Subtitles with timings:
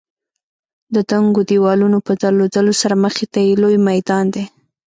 [0.95, 4.43] د دنګو دېوالونو په درلودلو سره مخې ته یې لوی میدان دی.